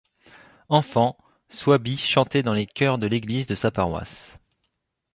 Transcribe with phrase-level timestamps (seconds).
[0.69, 1.15] Enfant,
[1.51, 4.39] Swaby chantait dans les chœurs de l'église de sa paroisse.